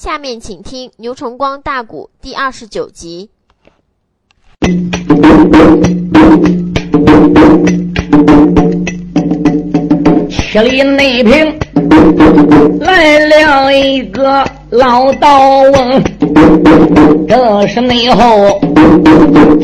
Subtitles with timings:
[0.00, 3.30] 下面请听牛崇光大鼓第二十九集。
[10.30, 11.58] 七里内平
[12.78, 16.04] 来了一个老道翁，
[17.26, 18.60] 这是内后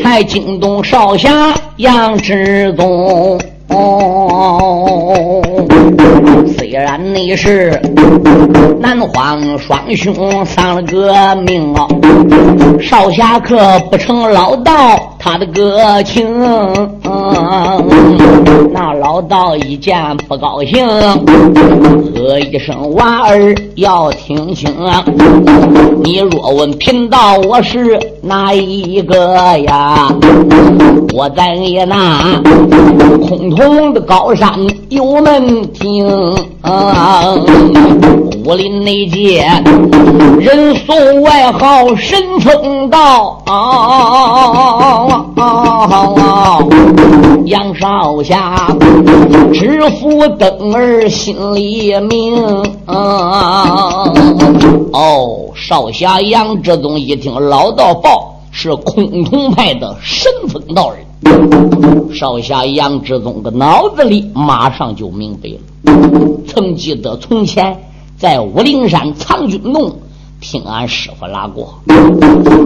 [0.03, 3.39] 才惊动少侠杨志宗。
[6.57, 7.79] 虽然你是
[8.79, 11.87] 南荒双雄丧了个命啊，
[12.81, 16.23] 少侠客不成老道他的歌情。
[18.71, 20.87] 那老道一见不高兴，
[22.15, 25.03] 喝一声娃儿要听清啊！
[26.03, 30.13] 你若问贫道我是哪一个呀？
[31.15, 32.39] 我在你那
[33.27, 34.51] 空通的高山
[34.89, 36.05] 有门庭，
[38.45, 39.49] 武林内界
[40.39, 43.41] 人送外号神风道。
[47.45, 48.75] 杨少侠
[49.53, 52.35] 知府等儿心里明。
[54.91, 58.31] 哦，少侠杨志宗一听老道报。
[58.57, 65.57] 是崆峒派的神风道人，少侠杨志宗的脑子里马上就明白了。
[66.47, 67.77] 曾记得从前
[68.17, 69.97] 在武陵山藏军洞
[70.39, 71.73] 听俺师傅拉过，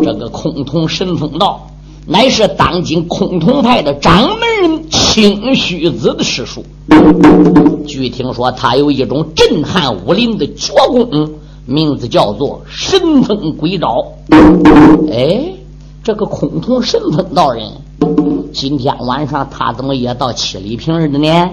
[0.03, 1.65] 这个崆峒神风道
[2.11, 6.65] 乃是当今崆峒派的掌门人清虚子的师叔。
[7.85, 11.29] 据听说，他有一种震撼武林的绝功，
[11.67, 14.03] 名字叫做神风鬼爪。
[15.11, 15.53] 哎。
[16.01, 17.71] 这个崆峒神风道人，
[18.51, 21.49] 今天晚上他怎么也到七里坪了呢？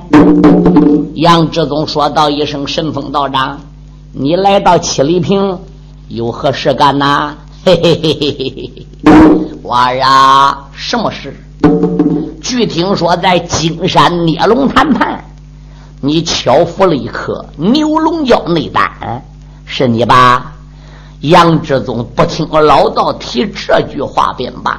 [1.17, 3.61] 杨志宗说道一声：“神风道长，
[4.15, 5.59] 你来到七里坪
[6.09, 8.87] 有何事干呐？”嘿嘿嘿嘿嘿嘿，
[9.67, 11.35] 娃儿啊，什么事？
[12.41, 15.25] 据听说在金山孽龙谈判，
[16.01, 18.89] 你巧服了一颗牛龙胶内丹，
[19.65, 20.53] 是你吧？
[21.23, 24.79] 杨志宗不听老道提这句话便罢，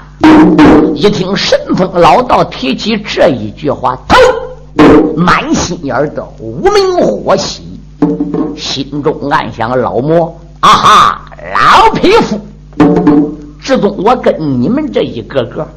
[0.95, 4.15] 一听神风老道提起这一句话，头
[5.17, 7.77] 满心眼的无名火起，
[8.55, 11.21] 心中暗想：老魔啊哈，
[11.53, 12.39] 老匹夫，
[13.67, 15.67] 志宗，我跟你们这一个个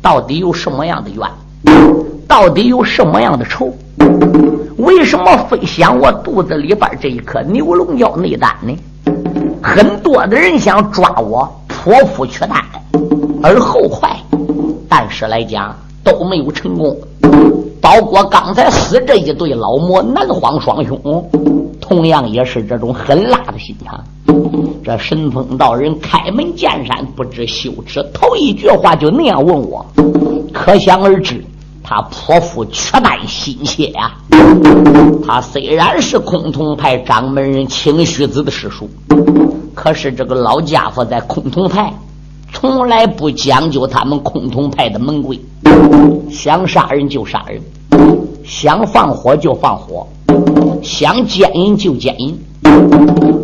[0.00, 1.30] 到底有什么样的怨？
[2.26, 3.70] 到底有什么样的仇？
[4.78, 8.74] 为什么非想我肚子里边这一颗牛龙药内丹呢？
[9.62, 12.64] 很多的人想抓我剖腹取丹，
[13.42, 14.16] 而后快，
[14.88, 16.96] 但是来讲都没有成功。
[17.80, 21.00] 包括刚才死这一对老魔南荒双兄，
[21.80, 24.02] 同样也是这种狠辣的心肠。
[24.84, 29.84] 这神风道人开门见山，不知羞耻，头一句话就那样问我，
[30.52, 31.44] 可想而知。
[31.88, 34.12] 他泼妇取丹心切呀！
[35.24, 38.90] 他虽然是崆峒派掌门人清虚子的师叔，
[39.72, 41.94] 可是这个老家伙在崆峒派
[42.52, 45.40] 从来不讲究他们崆峒派的门规，
[46.30, 47.60] 想杀人就杀人，
[48.44, 50.06] 想放火就放火，
[50.82, 52.38] 想奸淫就奸淫。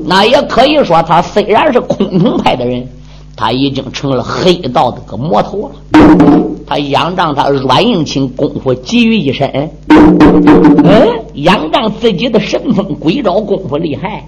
[0.06, 2.86] 那也可以说，他虽然是崆峒派的人。
[3.34, 6.51] 他已经成了黑道的个魔头了。
[6.72, 9.46] 他仰仗他软硬情功夫集于一身，
[9.90, 14.24] 嗯，仰仗自己的神风鬼爪功夫厉害。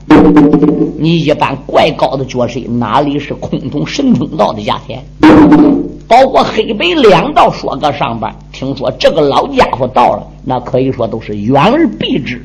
[0.98, 5.02] 你一般怪高的角色哪里是崆峒神风道的价钱？
[6.06, 12.42] 包括黑白两道说个上边，听说这个老家伙到了，那可以说都是远而避之。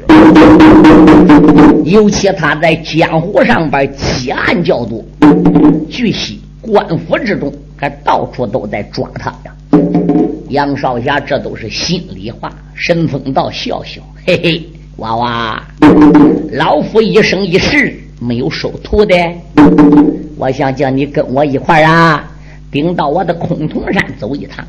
[1.83, 5.03] 尤其他在江湖上边积案较多，
[5.89, 6.39] 据悉。
[6.61, 9.53] 官府之中，还到处都在抓他呀。
[10.49, 12.51] 杨少侠，这都是心里话。
[12.75, 15.63] 神风道笑笑，嘿嘿，娃娃，
[16.53, 19.15] 老夫一生一世没有收徒的，
[20.37, 22.31] 我想叫你跟我一块儿啊，
[22.71, 24.65] 顶到我的崆峒山走一趟。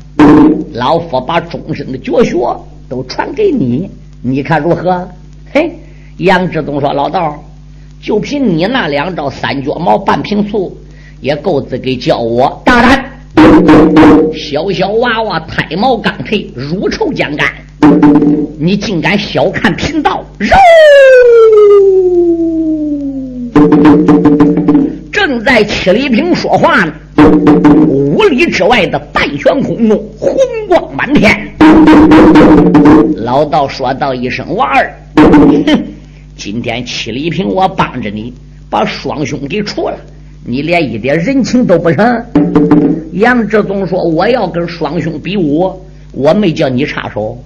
[0.73, 2.37] 老夫把终身的绝学
[2.87, 3.89] 都传给你，
[4.21, 5.07] 你看如何？
[5.51, 5.71] 嘿，
[6.17, 7.43] 杨志宗说：“老道，
[8.01, 10.77] 就凭你那两招三脚猫半瓶醋。”
[11.21, 13.10] 也够资格叫我大胆！
[14.33, 17.47] 小小娃娃胎毛刚退，乳臭将干，
[18.59, 20.23] 你竟敢小看贫道？
[20.37, 20.55] 肉！
[25.11, 26.93] 正在七里坪说话呢，
[27.87, 30.35] 五里之外的半悬空中红
[30.67, 31.53] 光满天。
[33.17, 35.83] 老道说道一声：“娃儿，哼，
[36.35, 38.33] 今天七里坪我帮着你。”
[38.71, 39.97] 把双兄给除了，
[40.43, 42.25] 你连一点人情都不成。
[43.13, 45.71] 杨志宗说：“我要跟双兄比武，
[46.13, 47.37] 我没叫你插手。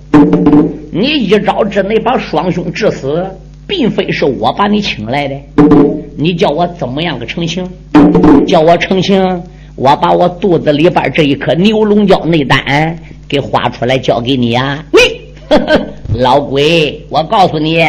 [0.92, 3.25] 你一招之内把双兄致死，
[3.68, 5.36] 并非是我把你请来的。
[6.15, 7.68] 你叫我怎么样个成情？
[8.47, 9.44] 叫我成情，
[9.75, 14.81] 我把我肚子里边这一颗牛龙胶内丹给画出来交给你呀！
[14.94, 15.00] 你。
[16.17, 17.83] ”老鬼，我告诉你，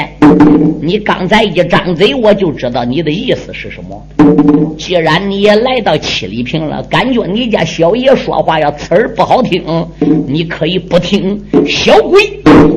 [0.80, 4.74] 你刚才一张嘴，我就知道你的意思是什么。
[4.76, 9.64] 既然你也来到七里坪了，感觉你家小爷说话要刺耳不好听，
[10.26, 11.40] 你可以不听。
[11.66, 12.20] 小鬼，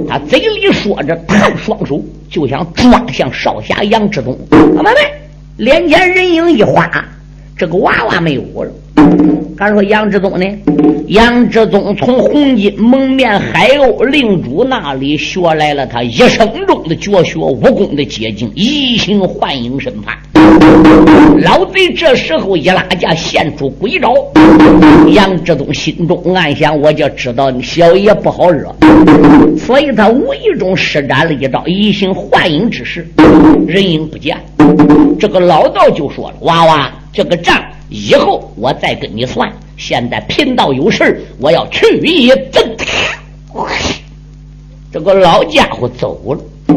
[0.07, 1.99] 他嘴里说着，探双手
[2.29, 4.37] 就想抓向少侠杨志东。
[4.51, 4.99] 怎么的？
[5.57, 6.89] 脸前人影一花，
[7.57, 8.71] 这个娃娃没有了。
[9.59, 10.45] 敢说杨志宗呢？
[11.07, 20.17] 杨志宗从红金蒙面海鸥令主那里学来了他一生中的绝学武功的捷径——移形换影身法。
[21.41, 24.13] 老贼这时候一拉架，现出鬼招。
[25.09, 28.73] 杨志宗心中暗想：我就知道你小爷不好惹，
[29.57, 33.05] 所以他无意中施展了一招移形换影之势，
[33.67, 34.37] 人影不见。
[35.19, 39.51] 这个老道就说了：“娃娃，这个账。”以后我再跟你算。
[39.77, 42.75] 现在贫道有事我要去一阵。
[44.91, 46.75] 这个老家伙走了。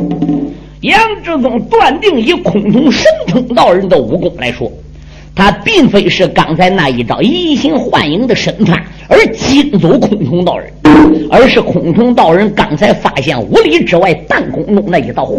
[0.83, 4.71] 杨志宗断定，以孔通神通道人的武功来说，
[5.35, 10.73] 他并非是刚才那一招移形换影的身法而惊走孔通道人，
[11.31, 15.39] 而是孔通道人刚才发现五里之外半空中那一道火。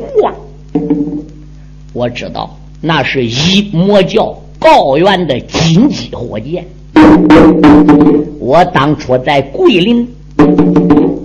[1.93, 4.35] 我知道那是一魔教。
[4.63, 6.65] 高原的金鸡火箭，
[8.39, 10.07] 我当初在桂林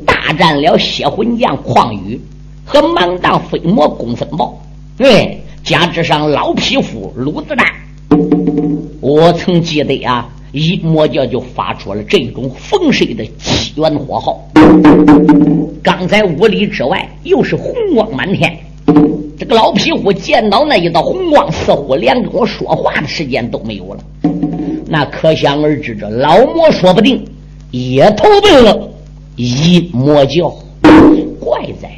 [0.04, 2.20] 大战了血魂将旷宇
[2.64, 4.60] 和盲荡飞魔公孙豹，
[4.96, 7.64] 对，加之上老匹夫鲁子丹，
[9.00, 14.44] 我曾记得啊，一魔教就发出了这种风水的起源火号。
[15.80, 18.58] 刚才五里之外又是红光满天。
[19.38, 24.00] 这个老皮虎见到那一道红光，似乎连跟我说话的时间都没有了。
[24.88, 27.24] 那可想而知，这老魔说不定
[27.70, 28.90] 也投奔了
[29.36, 30.52] 阴魔教。
[31.38, 31.88] 怪哉，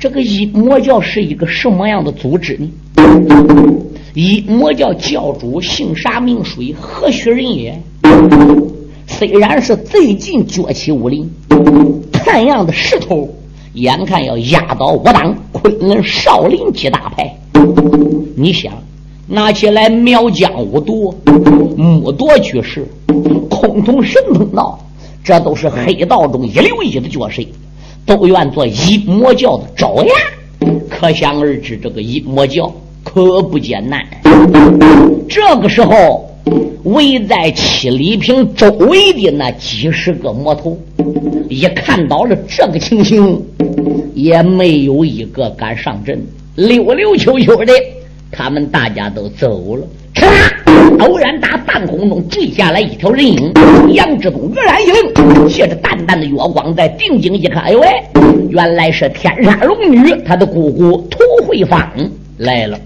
[0.00, 2.70] 这个阴魔教是一个什么样的组织呢？
[4.14, 6.74] 阴魔教教主姓啥名谁？
[6.80, 7.78] 何许人也？
[9.06, 11.30] 虽然是最近崛起武林，
[12.10, 13.28] 看样的势头。
[13.74, 17.36] 眼看要压倒我党昆仑少林几大派，
[18.36, 18.72] 你想
[19.28, 21.14] 拿起来苗疆五毒、
[21.76, 22.84] 木铎居士、
[23.48, 24.78] 空通神通道，
[25.22, 27.42] 这都是黑道中一流一的角色，
[28.04, 30.12] 都愿做一魔教的爪牙。
[30.90, 32.72] 可想而知，这个一魔教
[33.04, 34.04] 可不简单。
[35.28, 36.28] 这个时候。
[36.84, 40.76] 围在七里坪周围的那几十个魔头，
[41.48, 43.40] 一看到了这个情形，
[44.14, 46.20] 也没有一个敢上阵，
[46.56, 47.72] 溜溜秋秋的，
[48.30, 49.86] 他们大家都走了。
[50.14, 50.26] 嚓！
[50.98, 53.52] 偶然打半空中坠下来一条人影，
[53.92, 57.86] 杨志东愕然一愣，借着淡淡的月光，在定睛一看，哎呦喂，
[58.50, 61.80] 原来是天山龙女，她的姑姑涂慧芳
[62.38, 62.78] 来了。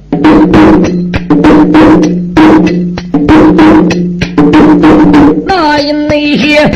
[5.45, 6.71] 那那些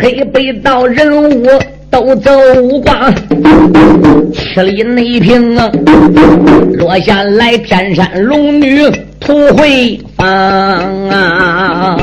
[0.00, 1.46] 黑背道人物
[1.92, 2.30] 都走
[2.82, 3.14] 光，
[4.32, 5.70] 七里内平啊，
[6.72, 8.90] 落下来天山龙女。
[9.24, 10.28] 土慧芳
[11.08, 11.96] 啊。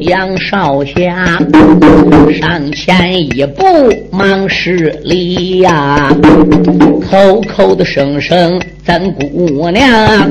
[0.00, 1.38] 杨少侠
[2.38, 3.64] 上前一步，
[4.12, 6.14] 忙施礼呀，
[7.10, 8.60] 口口的声声。
[8.84, 10.30] 咱姑娘，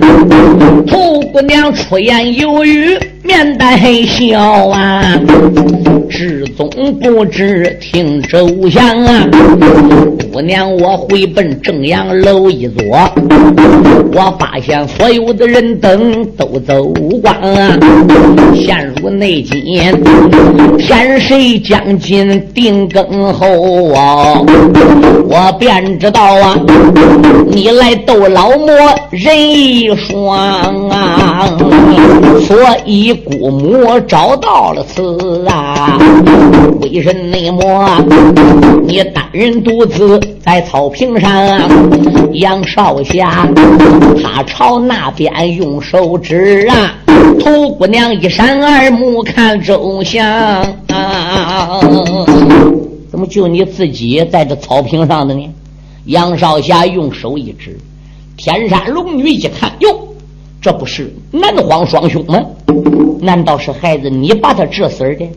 [0.85, 5.19] 土姑娘出言有语，面带笑啊。
[6.07, 6.69] 志宗
[6.99, 9.27] 不知听周详啊，
[10.31, 13.11] 姑娘我回奔正阳楼一坐，
[14.13, 16.83] 我发现所有的人等都走
[17.21, 17.77] 光啊。
[18.53, 19.99] 陷入内奸，
[20.77, 24.41] 天水将军定更后啊，
[25.27, 26.55] 我便知道啊，
[27.47, 28.67] 你来逗老魔
[29.09, 31.49] 人一双啊，
[32.41, 35.97] 所以姑母找到了此啊。
[36.81, 37.89] 为人内魔，
[38.85, 41.31] 你单人独自在草坪上，
[42.33, 43.47] 杨少侠
[44.23, 46.95] 他朝那边用手指啊，
[47.39, 50.25] 土姑娘一闪二目看周详
[50.87, 51.79] 啊，
[53.09, 55.49] 怎么就你自己在这草坪上的呢？
[56.05, 57.79] 杨少侠用手一指，
[58.35, 60.07] 天山龙女一看，哟，
[60.61, 62.39] 这不是南荒双雄吗？
[63.21, 65.29] 难道是孩子你把他致死的？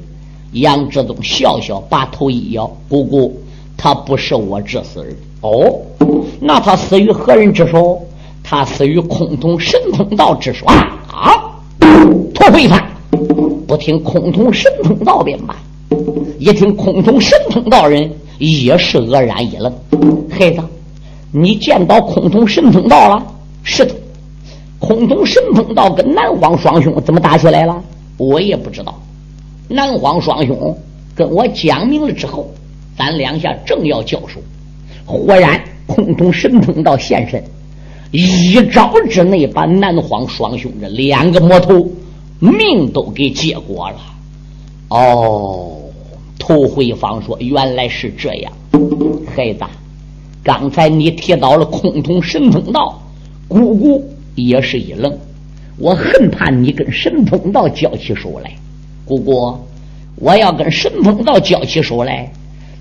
[0.52, 3.36] 杨志宗笑笑，把头一摇：“姑姑，
[3.76, 5.08] 他不是我致死的。
[5.42, 5.76] 哦，
[6.40, 8.00] 那他死于何人之手？
[8.48, 11.50] 他死于空通神通道之手啊！
[12.32, 12.80] 土匪犯，
[13.66, 15.56] 不听空通神通道便罢，
[16.38, 19.72] 一听空通神通道人，也是愕然一愣。
[20.30, 20.62] 孩子，
[21.32, 23.26] 你见到空通神通道了？
[23.64, 23.92] 是的，
[24.78, 27.82] 空通神通道跟南荒双兄怎么打起来了？
[28.16, 28.94] 我也不知道。
[29.66, 30.78] 南荒双兄
[31.16, 32.48] 跟我讲明了之后，
[32.96, 34.40] 咱两下正要交手，
[35.04, 37.42] 忽然空通神通道现身。
[38.12, 41.88] 一招之内，把南荒双雄这两个魔头
[42.38, 43.96] 命都给结果了。
[44.88, 45.76] 哦，
[46.38, 48.52] 涂慧芳说：“原来是这样，
[49.34, 49.64] 孩子，
[50.44, 53.02] 刚才你提到了空通神通道，
[53.48, 54.04] 姑姑
[54.36, 55.12] 也是一愣。
[55.78, 58.52] 我很怕你跟神通道交起手来，
[59.04, 59.58] 姑姑，
[60.14, 62.30] 我要跟神通道交起手来，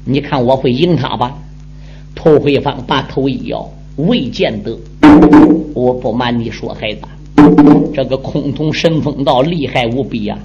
[0.06, 1.36] 你看我会赢他吧？”
[2.14, 3.68] 涂慧芳把头一摇。
[3.98, 4.78] 未见得，
[5.74, 7.02] 我不瞒你说，孩子，
[7.94, 10.38] 这个空通神风道厉害无比呀，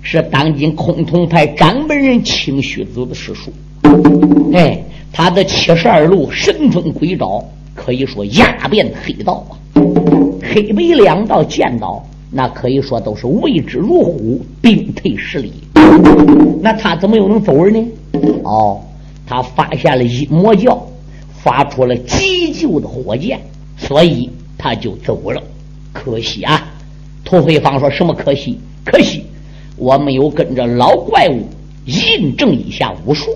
[0.00, 3.50] 是当今空通派掌门人清虚子的师叔。
[4.54, 4.80] 哎，
[5.12, 7.44] 他的七十二路神风鬼招，
[7.74, 9.58] 可以说压遍黑道啊，
[10.40, 15.52] 黑白两道剑道，那可以说都是畏之如虎，兵退十里。
[16.62, 17.88] 那他怎么又能走人呢？
[18.44, 18.80] 哦，
[19.26, 20.80] 他发现了阴魔教。
[21.42, 23.40] 发出了急救的火箭，
[23.76, 25.42] 所以他就走了。
[25.92, 26.66] 可惜啊，
[27.24, 28.58] 涂慧芳说什么可惜？
[28.84, 29.24] 可惜
[29.76, 31.46] 我没有跟着老怪物
[31.86, 33.30] 印证一下武术。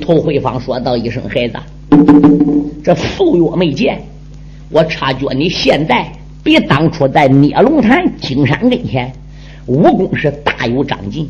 [0.00, 1.58] 涂慧芳说道一声：“孩子，
[2.82, 4.00] 这素月没见，
[4.70, 6.10] 我察觉你现在
[6.42, 9.12] 比当初在聂龙潭金山跟前
[9.66, 11.28] 武功是大有长进，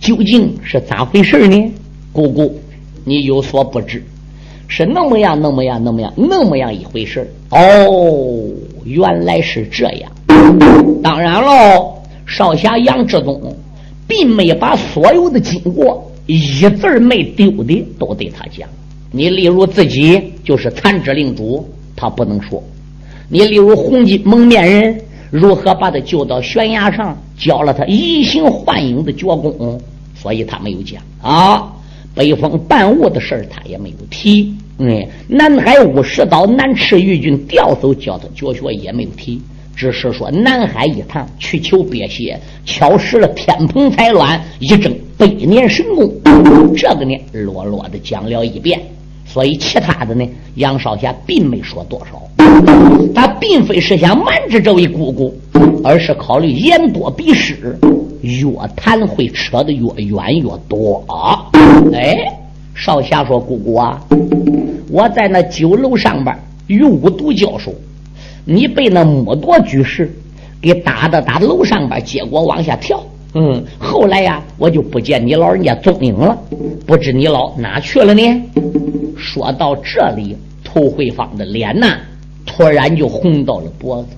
[0.00, 1.72] 究竟是咋回事呢？
[2.12, 2.58] 姑姑，
[3.04, 4.02] 你有所不知。”
[4.66, 8.42] 是那么样，那么样，那么样，那么样一回事哦，
[8.84, 10.10] 原来是这样。
[11.02, 11.94] 当然喽，
[12.26, 13.40] 少侠杨志忠
[14.08, 16.38] 并没把所有的经过一
[16.70, 18.68] 字没丢的都对他讲。
[19.10, 22.60] 你例如自己就是残肢令主，他不能说；
[23.28, 29.80] 你例如红巾蒙面人如何把他救到悬崖上，教了他移形换影的绝功，
[30.16, 31.70] 所以他没有讲啊。
[32.14, 34.54] 北风半雾的事儿，他也没有提。
[34.78, 39.40] 嗯，南海五十刀南赤玉军调走教他绝学也没有提，
[39.76, 46.12] 只是说南海一趟去求别邪，敲实了天蓬彩鸾一证百年神功。
[46.76, 48.80] 这个呢，落落的讲了一遍。
[49.26, 50.24] 所以其他的呢，
[50.56, 52.22] 杨少侠并没说多少。
[53.14, 55.36] 他并非是想瞒着这位姑姑，
[55.82, 57.76] 而是考虑言多必失。
[58.24, 61.50] 越谈会扯得越远越多啊！
[61.92, 62.26] 哎，
[62.74, 64.02] 少侠说：“姑姑啊，
[64.90, 66.34] 我在那酒楼上边
[66.66, 67.72] 与五毒交手，
[68.44, 70.10] 你被那木多居士
[70.60, 73.02] 给打的打楼上边，结果往下跳。
[73.34, 76.36] 嗯，后来呀，我就不见你老人家踪影了，
[76.86, 78.22] 不知你老哪去了呢？”
[79.16, 81.98] 说到这里，涂慧芳的脸呐，
[82.46, 84.08] 突然就红到了脖子。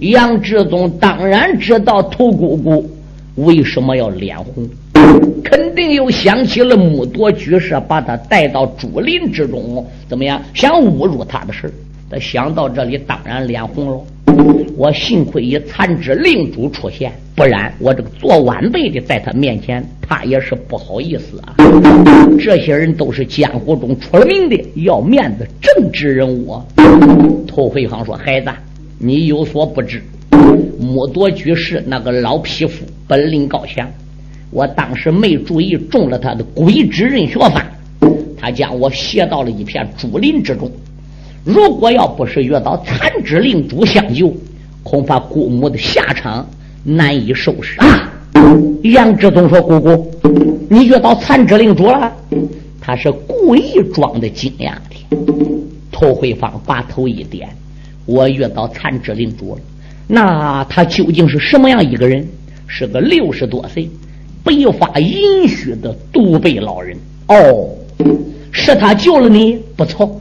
[0.00, 2.88] 杨志宗当然知道涂姑姑。
[3.38, 4.68] 为什么要脸红？
[5.44, 10.42] 肯定又想起了木多居士把他带到竹林之中，怎么样？
[10.54, 11.72] 想侮辱他的事
[12.10, 14.00] 他想到这里，当然脸红了。
[14.76, 21.54] 我幸亏以残肢令主出现，不然我这个做晚辈的在他面前，他也是不好意思啊。
[22.38, 26.60] 这些人都是江湖中出了名的要面子正直人物。
[27.46, 28.50] 头回方说：“孩子，
[28.98, 30.02] 你有所不知。”
[30.78, 33.88] 木多居士那个老匹夫本领高强，
[34.50, 37.64] 我当时没注意中了他的鬼之刃学法，
[38.36, 40.70] 他将我携到了一片竹林之中。
[41.44, 44.34] 如果要不是遇到残肢令主相救，
[44.82, 46.46] 恐怕姑母的下场
[46.84, 48.12] 难以收拾啊！
[48.82, 50.10] 杨志宗说：“姑姑，
[50.70, 52.12] 你遇到残肢令主了？”
[52.80, 55.16] 他是故意装的惊讶的。
[55.90, 57.48] 涂慧芳把头一点
[58.06, 59.60] ：“我遇到残肢令主了。”
[60.08, 62.26] 那他究竟是什么样一个人？
[62.66, 63.88] 是个六十多岁、
[64.42, 66.96] 白发银须的独背老人。
[67.28, 67.68] 哦，
[68.50, 70.20] 是他救了你，不错。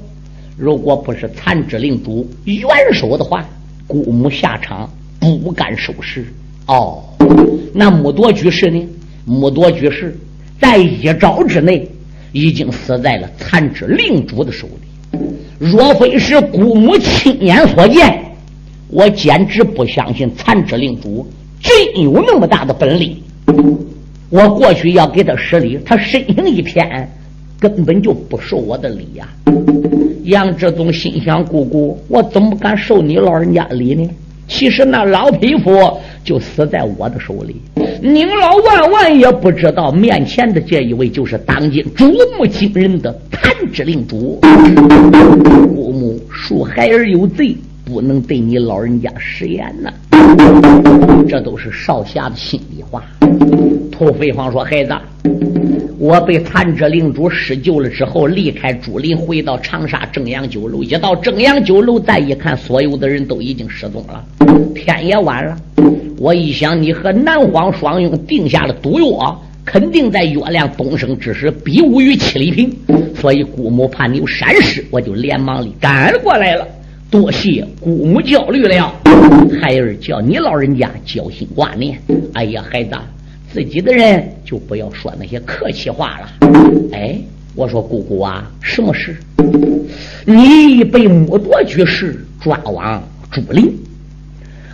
[0.57, 3.45] 如果不是残肢令主援手的话，
[3.85, 4.89] 姑母下场
[5.19, 6.25] 不敢收拾。
[6.67, 7.03] 哦，
[7.73, 8.87] 那木多居士呢？
[9.25, 10.17] 木多居士
[10.59, 11.89] 在一招之内
[12.31, 15.19] 已经死在了残肢令主的手里。
[15.59, 18.23] 若非是姑母亲眼所见，
[18.89, 21.27] 我简直不相信残肢令主
[21.61, 23.17] 真有那么大的本领。
[24.29, 27.09] 我过去要给他施礼，他身形一偏，
[27.59, 29.27] 根本就不受我的礼呀。
[30.23, 34.09] 杨志宗心想：姑姑，我怎么敢受你老人家礼呢？
[34.49, 35.71] 其实那老匹夫
[36.23, 37.61] 就死在我的手里。
[38.01, 44.39] 您老万万也不知道，面前的这一位就是当今瞩目惊人的谭之令主。
[45.75, 47.55] 姑母恕孩儿有罪，
[47.87, 49.89] 不能对你老人家食言呐。
[51.29, 53.01] 这都是少侠的心里话。
[53.89, 54.93] 土飞芳说：“孩子，
[55.97, 60.83] 我被残者领主施救了之后，离开竹林，回到长沙正阳酒楼。
[60.83, 64.23] 一到正阳酒楼，再一看，所有的人都已经失踪了，
[64.75, 65.57] 天也晚了。
[66.19, 72.69] 我一想，你和南荒双用定下了毒药，肯定在月亮东升之时比武于七里坪。
[73.15, 76.67] 所以姑母怕你有闪失，我就连忙的赶过来了。
[77.09, 78.93] 多谢姑母教虑了，
[79.61, 81.99] 孩儿叫你老人家交心挂念。
[82.33, 82.91] 哎呀，孩子。”
[83.49, 86.29] 自己的人就不要说那些客气话了。
[86.91, 87.17] 哎，
[87.55, 89.15] 我说姑姑啊，什么事？
[90.25, 93.73] 你被木铎居士抓往竹林，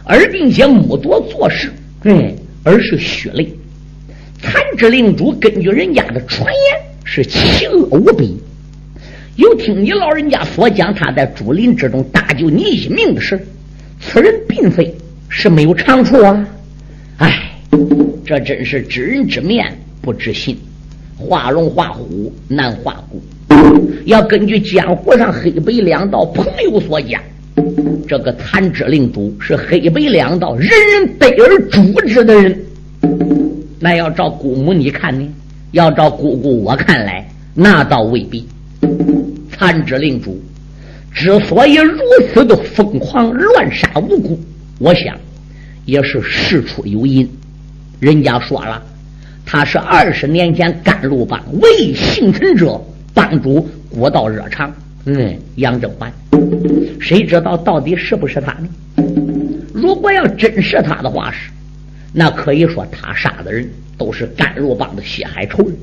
[0.04, 1.72] 而并且木铎做事，
[2.04, 3.54] 嗯，而是血泪。
[4.42, 8.38] 残肢令主根据人家的传言是奇恶无比，
[9.36, 13.40] 有听你老人家所讲他在竹林之中搭救你一命的事，
[14.00, 14.94] 此人并非
[15.30, 16.48] 是没有长处啊。
[17.18, 17.50] 哎。
[18.26, 19.66] 这真是知人知面
[20.00, 20.58] 不知心，
[21.18, 23.22] 画龙画虎难画骨。
[24.06, 27.22] 要根据江湖上黑白两道朋友所讲，
[28.08, 32.58] 这个残肢令主是黑白两道人人得而诛之的人。
[33.80, 35.28] 那要照姑母你看呢？
[35.72, 38.48] 要照姑姑我看来，那倒未必。
[39.64, 40.44] 残肢令主
[41.14, 41.98] 之所以如
[42.34, 44.38] 此的疯狂乱杀无辜，
[44.78, 45.16] 我想
[45.86, 47.26] 也是事出有因。
[48.02, 48.84] 人家说了，
[49.46, 52.78] 他是二十年前甘露帮为幸存者
[53.14, 54.70] 帮主国道热肠，
[55.06, 56.12] 嗯，杨正环，
[57.00, 58.68] 谁知道到底是不是他呢？
[59.74, 61.50] 如果要真是他的话是，
[62.12, 63.66] 那可以说他杀的人
[63.98, 65.74] 都是甘露帮的血海仇人；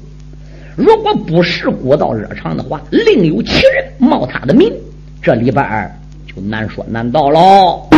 [0.77, 4.73] 如果不是古道热肠的话，另有其人冒他的名，
[5.23, 5.91] 这里边儿
[6.27, 7.89] 就难说难道喽。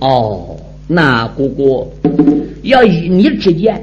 [0.00, 1.92] 哦，那姑姑。
[2.62, 3.82] 要依你之见，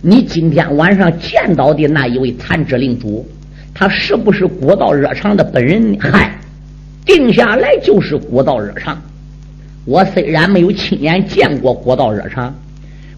[0.00, 3.26] 你今天晚上见到的那一位残肢领主，
[3.74, 5.96] 他是不是古道热肠的本人？
[6.00, 6.38] 嗨，
[7.04, 9.00] 定下来就是古道热肠。
[9.84, 12.54] 我虽然没有亲眼见过古道热肠，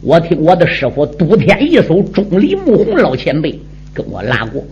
[0.02, 3.56] 我听我的师傅都天一手钟离木红老前辈
[3.96, 4.62] 跟我拉过。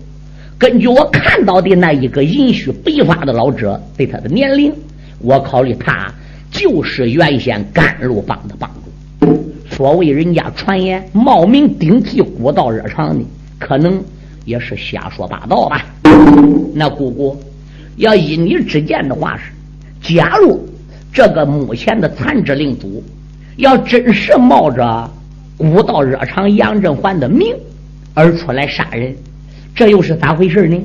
[0.58, 4.72] 根据我看到的那一个银须白发的老者对他的年龄，
[5.18, 6.12] 我考虑他
[6.50, 8.70] 就是原先甘露帮的帮
[9.18, 9.42] 主。
[9.70, 13.24] 所谓人家传言冒名顶替古道热肠的，
[13.58, 14.00] 可能
[14.44, 15.84] 也是瞎说八道吧。
[16.74, 17.36] 那姑姑
[17.96, 20.60] 要依你之见的话是，假如
[21.12, 23.02] 这个目前的残肢领主
[23.56, 25.10] 要真是冒着
[25.56, 27.52] 古道热肠杨振环的名
[28.14, 29.14] 而出来杀人，
[29.74, 30.80] 这又是咋回事呢？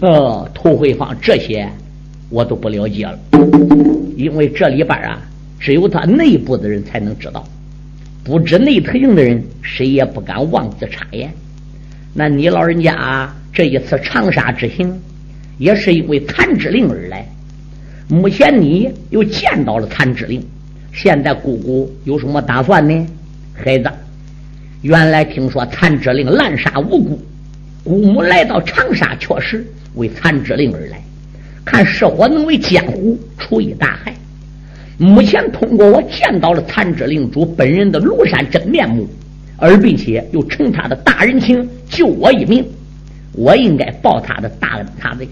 [0.00, 1.68] 呃，涂慧芳这些
[2.30, 3.18] 我都不了解了，
[4.16, 5.20] 因为这里边啊，
[5.58, 7.44] 只有他内部的人才能知道。
[8.24, 11.28] 不知内情的人，谁也不敢妄自插言。
[12.14, 14.96] 那你老人家这一次长沙之行，
[15.58, 17.26] 也是因为残肢令而来。
[18.08, 20.40] 目前你又见到了残肢令，
[20.92, 23.06] 现在姑姑有什么打算呢？
[23.54, 23.90] 孩子，
[24.82, 27.20] 原来听说残肢令滥杀无辜，
[27.84, 29.64] 姑母来到长沙，确实
[29.94, 31.00] 为残肢令而来，
[31.64, 34.12] 看是否能为江湖除一大害。
[34.98, 39.08] 目前通过我见到了残肢令主本人的庐山真面目，
[39.56, 42.64] 而并且又承他的大人情救我一命，
[43.34, 45.24] 我应该报他的大恩大德。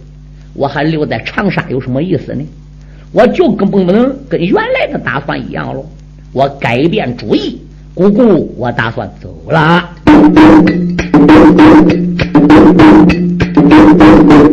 [0.54, 2.44] 我还留在长沙有什么意思呢？
[3.12, 5.84] 我就更不能跟原来的打算一样喽。
[6.32, 7.60] 我改变主意，
[8.00, 9.90] 不顾，我打算走了。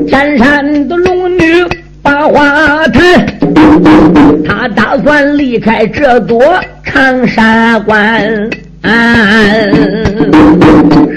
[0.05, 1.65] 天山的龙女
[2.01, 3.25] 把花谈。
[4.45, 6.43] 她打算离开这座
[6.83, 8.49] 长沙关。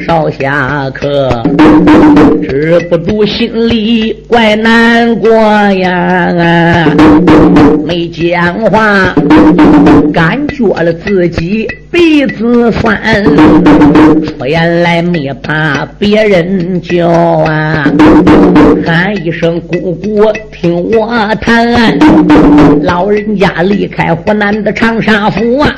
[0.07, 1.43] 少侠客
[2.43, 6.89] 止不住心里怪难过呀，
[7.87, 9.15] 没讲话，
[10.13, 17.85] 感觉了自己鼻子酸，出言来没把别人叫啊，
[18.85, 21.09] 喊一声姑姑听我
[21.41, 21.99] 谈，
[22.83, 25.73] 老人家离开湖南的长沙府啊，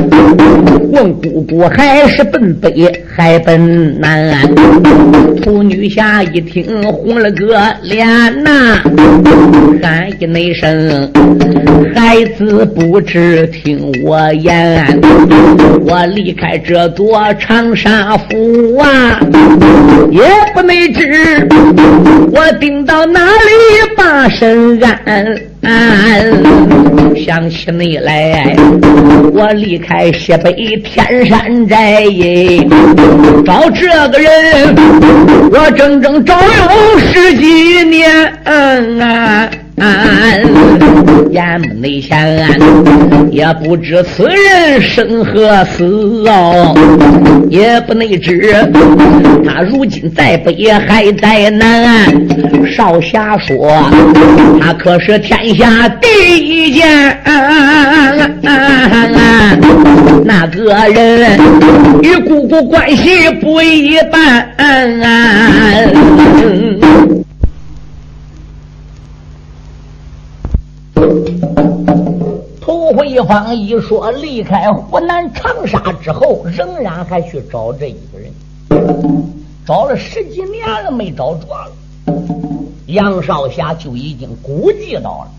[0.90, 2.70] 问姑姑还是奔北
[3.12, 4.32] 还奔南？
[5.42, 8.06] 土女侠一听红了个脸
[8.44, 8.80] 呐，
[9.82, 11.10] 喊一那声
[11.92, 15.00] 孩子不知听我言，
[15.84, 19.18] 我离开这座长沙府啊，
[20.12, 20.22] 也
[20.54, 21.48] 不能知
[22.30, 25.36] 我定到哪里把身安。
[27.24, 28.56] 想起你来，
[29.32, 32.04] 我离开西北天山寨，
[33.44, 34.74] 找这个人，
[35.50, 36.72] 我整整找了
[37.12, 38.26] 十几年
[39.00, 39.48] 啊。
[41.30, 42.18] 眼目内想，
[43.30, 45.84] 也不知此人生何死
[46.28, 46.74] 哦，
[47.48, 48.54] 也不内知
[49.44, 52.04] 他如今在北还在南。
[52.74, 53.68] 少侠说，
[54.60, 56.06] 他可是天下第
[56.38, 57.18] 一剑，
[60.24, 61.38] 那个人
[62.02, 64.48] 与姑姑关系不一般。
[72.60, 78.32] 涂慧芳一说离开湖南长沙之后，仍然还去找这一个人，
[79.66, 81.72] 找了十几年了没找着了。
[82.86, 85.30] 杨少侠就已经估计到了，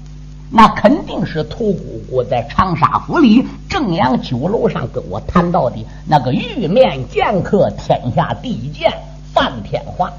[0.49, 8.91] 那肯定是涂姑姑在长沙府里正阳酒楼上跟我谈到的那个玉面剑客，天下第一剑
[9.34, 10.12] 范天华，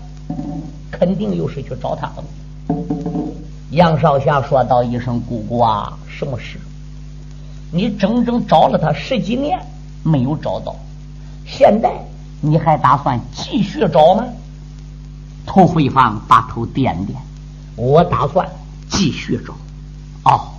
[0.90, 2.24] 肯定又是去找他了。
[3.74, 6.60] 杨少侠说道一声：“姑姑啊，什么事？
[7.72, 9.58] 你整整找了他十几年，
[10.04, 10.76] 没有找到，
[11.44, 11.92] 现在
[12.40, 14.24] 你还打算继续找吗？”
[15.44, 17.18] 涂慧芳把头点点
[17.74, 18.48] ：“我打算
[18.88, 19.52] 继续找。
[20.30, 20.52] 哦，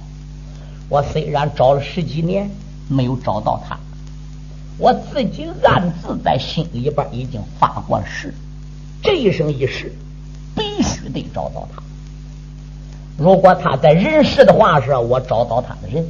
[0.89, 2.49] 我虽然找了十几年
[2.89, 3.77] 没有找到他，
[4.77, 8.33] 我自己暗自在心里边已经发过誓，
[9.01, 9.95] 这一生一世
[10.53, 11.81] 必须得找到他。”
[13.17, 16.03] 如果他在人世的话是，我找到他的人；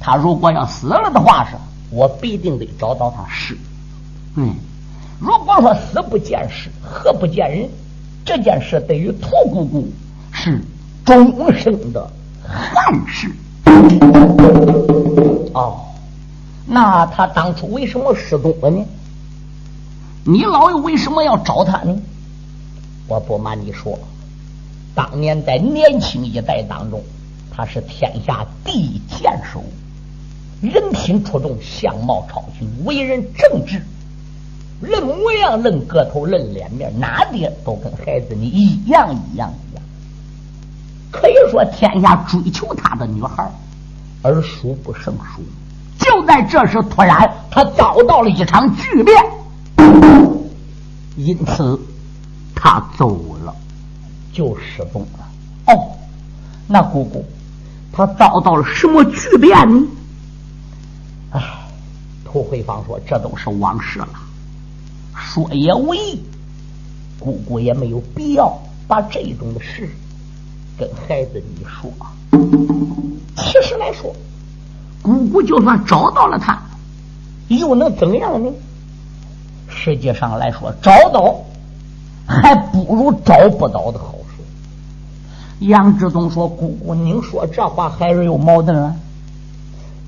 [0.00, 1.56] 他如果要死了的话是，
[1.90, 3.58] 我必定得找到他尸。
[4.36, 4.54] 嗯，
[5.18, 7.68] 如果说死不见尸，活不见人，
[8.24, 9.88] 这件事对于屠姑姑
[10.32, 10.60] 是
[11.04, 12.08] 终生的
[12.46, 13.28] 憾事。
[15.52, 15.80] 哦，
[16.66, 18.84] 那他当初为什么失踪了呢？
[20.24, 21.96] 你老爷为什么要找他呢？
[23.08, 23.98] 我不瞒你说。
[24.94, 27.02] 当年在年轻一代当中，
[27.50, 29.62] 他是天下第一剑手，
[30.60, 33.82] 人品出众，相貌超群，为人正直，
[34.80, 39.82] 论模样、论个头、论脸面，哪点都跟孩子你一样一样一样。
[41.10, 43.50] 可以说，天下追求他的女孩
[44.22, 45.42] 儿数不胜数。
[45.98, 49.24] 就在这时，突然他遭到了一场巨变，
[51.16, 51.80] 因此
[52.54, 53.33] 他走了。
[54.34, 55.72] 就失踪了。
[55.72, 55.96] 哦，
[56.66, 57.24] 那姑姑，
[57.90, 59.86] 她遭到了什么巨变呢？
[61.30, 61.40] 唉，
[62.24, 64.08] 涂慧芳说：“这都是往事了，
[65.14, 66.20] 说也无益。
[67.18, 69.88] 姑姑也没有必要把这种的事
[70.76, 71.90] 跟孩子你说。
[73.36, 74.14] 其实来说，
[75.00, 76.60] 姑姑就算找到了他，
[77.48, 78.50] 又能怎样呢？
[79.68, 81.34] 实际上来说，找到
[82.26, 84.13] 还不如找不到的好。”
[85.68, 88.94] 杨志忠说：“姑姑，您说这话还是有矛盾啊？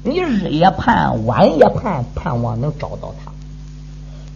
[0.03, 3.33] 你日也盼，晚也盼，盼望能找到他。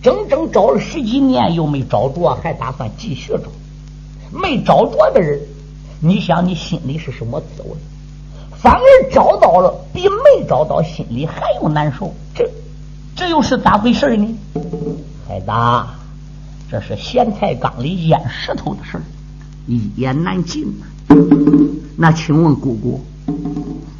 [0.02, 3.50] 整整找了十几年，又没找着，还打算继续找。
[4.32, 5.38] 没找着的人，
[6.00, 7.70] 你想你心里是什么滋味？
[8.56, 12.14] 反而找到了，比没找到心里还要难受。
[12.34, 12.48] 这
[13.14, 14.38] 这又是咋回事呢？
[15.28, 15.46] 孩子，
[16.70, 19.02] 这是咸菜缸里淹石头的事儿，
[19.66, 20.86] 一言难尽呐。”
[21.96, 23.00] 那请问姑姑，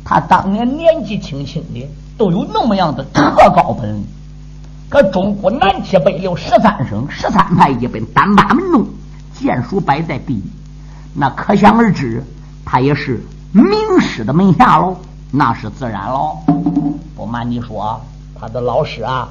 [0.05, 4.03] 他当年年纪轻轻的，都有那么样的特高本。
[4.89, 8.87] 可中国南七北六十三省十三派一本单八门中，
[9.39, 10.43] 剑术摆在第一，
[11.15, 12.25] 那可想而知，
[12.65, 13.65] 他也是名
[14.01, 14.97] 师的门下喽。
[15.31, 16.39] 那是自然喽。
[17.15, 18.01] 不瞒你说，
[18.35, 19.29] 他的老师啊，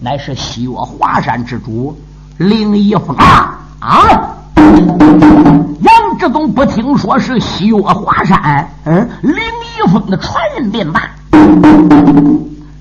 [0.00, 1.94] 乃是西岳华山之主
[2.38, 4.38] 林一峰啊啊！
[6.14, 11.10] 杨志宗不听说是西岳华山，嗯，林一峰的传人便罢。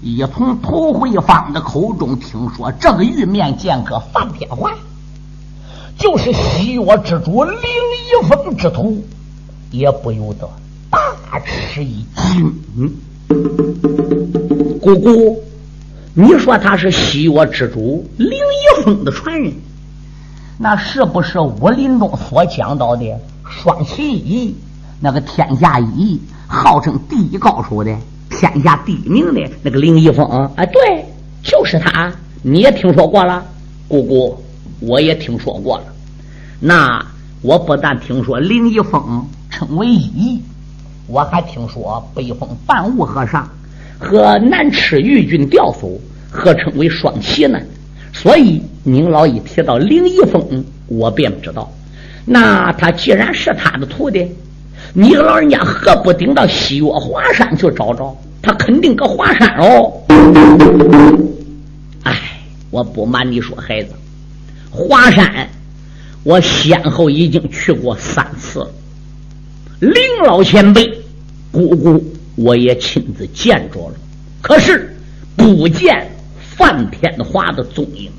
[0.04, 4.72] 一从涂慧芳的口中听说这个玉面剑客范天华，
[5.98, 9.04] 就是西岳之主林一峰之徒，
[9.72, 10.48] 也不由得
[10.91, 11.00] 大
[11.39, 12.54] 吃一惊。
[14.80, 15.43] 姑姑，
[16.13, 19.52] 你说他是西岳之主林一峰的传人，
[20.58, 23.06] 那是不是武林中所讲到的
[23.50, 24.56] 双奇异
[25.00, 27.96] 那个天下一号称第一高手的
[28.30, 30.26] 天下第一名的那个林一峰？
[30.56, 31.06] 啊，对，
[31.44, 32.12] 就是他。
[32.42, 33.44] 你也听说过了，
[33.88, 34.44] 姑姑，
[34.80, 35.84] 我也听说过了。
[36.60, 37.06] 那
[37.42, 40.42] 我不但听说林一峰称为一，
[41.08, 43.50] 我还听说北风半悟和尚。
[44.00, 45.98] 和南池玉军调叟
[46.30, 47.58] 合称为双旗呢，
[48.12, 51.72] 所以您老一提到林一峰，我便知道。
[52.26, 54.28] 那他既然是他的徒弟，
[54.93, 58.15] 你老人家何不顶到西岳华山去找找？
[58.41, 59.93] 他肯定搁华山哦。
[62.04, 62.13] 哎，
[62.69, 63.93] 我不瞒你说，孩子，
[64.69, 65.50] 华山
[66.24, 68.67] 我先后已经去过三次。
[69.80, 70.93] 林老前辈，
[71.52, 72.04] 姑姑。
[72.36, 73.96] 我也亲自见着了，
[74.41, 74.98] 可是
[75.36, 78.12] 不见范天华的踪影。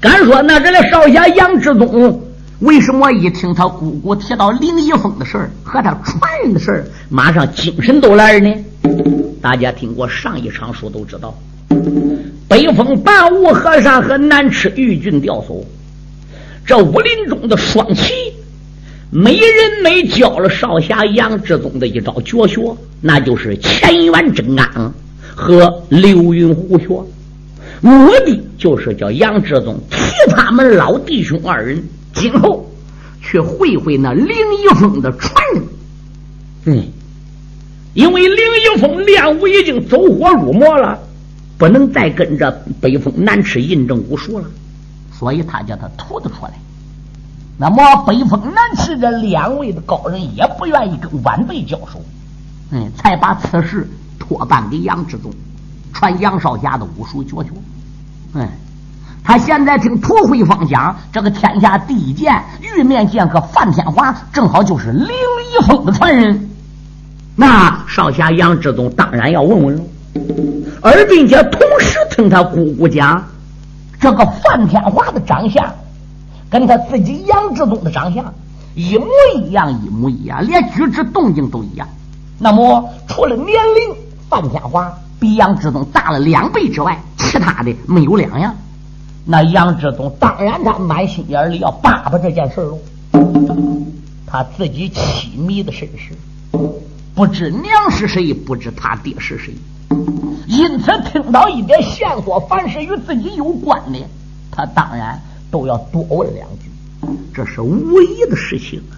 [0.00, 2.20] 敢说那这个少侠杨志忠，
[2.60, 8.54] 为什么一听他姑姑提到林一峰的事儿和他传人的事儿，马上精神都来了呢？
[9.40, 11.36] 大家听过上一场书都知道，
[12.48, 15.64] 北风半雾和尚和南池玉军调叟，
[16.64, 18.12] 这武林中的双旗。
[19.10, 22.60] 没人没教了少侠杨志忠的一招绝学，
[23.00, 24.92] 那就是乾元真刚
[25.34, 26.88] 和流云虎穴，
[27.80, 29.98] 目的就是叫杨志宗替
[30.30, 32.68] 他们老弟兄二人今后
[33.22, 35.62] 去会会那林一峰的传人。
[36.64, 36.88] 嗯，
[37.94, 40.98] 因为林一峰练武已经走火入魔了，
[41.56, 44.46] 不能再跟着北风南池印证武术了，
[45.16, 46.52] 所以他叫他徒弟出来。
[47.56, 52.00] 那么北风南池这两位的高人也不愿意跟晚辈交手，
[52.70, 53.88] 嗯，才把此事
[54.18, 55.32] 托办给杨志宗，
[55.92, 57.50] 传杨少侠的武术绝学。
[58.34, 58.48] 嗯，
[59.24, 66.50] 他现在听涂慧芳讲，这个天下第一剑玉面剑客范天华，正好就是林一峰的传人。
[67.36, 69.82] 那少侠杨志忠当然要问问了，
[70.82, 73.24] 而并且同时听他姑姑讲，
[74.00, 75.64] 这个范天华的长相。
[76.50, 78.24] 跟他自己杨志忠的长相
[78.74, 81.86] 一模一样，一模一样，连举止动静都一样。
[82.38, 83.94] 那么，除了年龄，
[84.30, 88.54] 范天华比杨志忠大了两倍之外，其他的没有两样。
[89.24, 92.78] 那杨志忠当然他满心眼里要扒扒这件事喽。
[94.26, 96.14] 他自己凄迷的身世，
[97.14, 99.54] 不知娘是谁，不知他爹是谁，
[100.46, 103.98] 因此听到一点线索，凡是与自己有关的，
[104.50, 105.20] 他当然。
[105.50, 106.68] 都要多问两句，
[107.32, 108.92] 这是唯一的事情啊！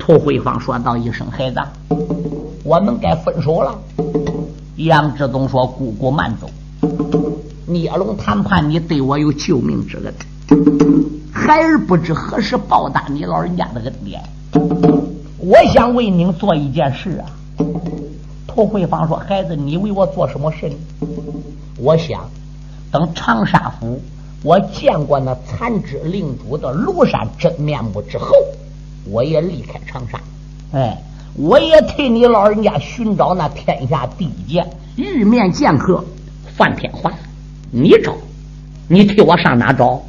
[0.00, 1.60] 涂慧芳说道一声：“孩子，
[2.64, 3.78] 我们该分手了。”
[4.78, 6.48] 杨志东说：“姑姑慢走，
[7.66, 10.14] 聂龙谈判，你对我有救命之恩，
[11.32, 14.22] 孩儿不知何时报答你老人家的恩典。
[15.38, 17.26] 我想为您做一件事啊。”
[18.46, 20.76] 涂慧芳说：“孩子，你为我做什么事呢？
[21.78, 22.30] 我想
[22.92, 24.00] 等长沙府。”
[24.44, 28.28] 我见过那残肢领主的庐山真面目之后，
[29.10, 30.20] 我也离开长沙。
[30.70, 31.02] 哎，
[31.38, 36.04] 我也替你老人家寻找那天下第一剑玉面剑客
[36.56, 37.12] 范天华。
[37.70, 38.12] 你找，
[38.88, 40.02] 你替我上哪找？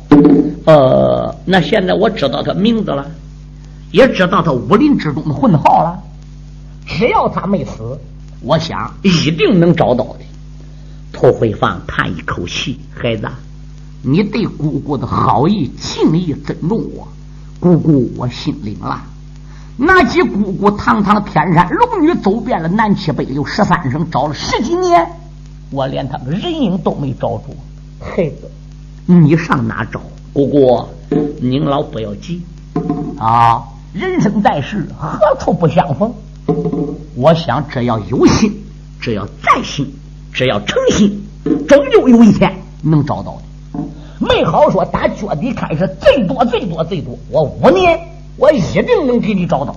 [0.65, 3.05] 呃，那现在我知道他名字了，
[3.91, 6.01] 也知道他武林之中的混号了。
[6.87, 7.99] 只要他没死，
[8.41, 10.19] 我想一定能找到的。
[11.13, 13.27] 涂慧芳叹一口气，孩子。
[14.01, 17.07] 你对姑姑的好意、敬意、尊重我，
[17.59, 19.03] 姑姑我心领了。
[19.81, 25.07] 拿起姑姑堂堂的天山龙女走遍了南七北六十三省，找了十几年，
[25.71, 27.43] 我连她个人影都没找着。
[27.97, 28.51] 孩子，
[29.05, 30.01] 你上哪找？
[30.33, 30.85] 姑姑，
[31.39, 32.41] 您老不要急
[33.17, 33.63] 啊！
[33.93, 36.13] 人生在世，何处不相逢？
[37.15, 38.61] 我想，只要有心，
[38.99, 39.93] 只要在心，
[40.33, 41.25] 只要诚心，
[41.69, 43.79] 终究有一天能找到的。
[44.19, 47.97] 没好说，打脚底开始，最多最多最多，我五年，
[48.39, 49.75] 我一定能给你找到。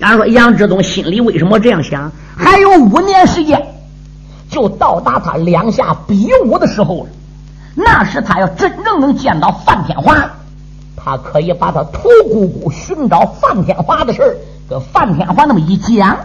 [0.00, 2.10] 俺说杨志东心里为什么这样想？
[2.36, 3.64] 还有五年时间，
[4.50, 7.06] 就到达他两下比武的时候了。
[7.74, 10.28] 那时他要真正能见到范天华，
[10.96, 14.36] 他可以把他屠姑姑寻找范天华的事
[14.68, 16.18] 跟范天华那么一讲，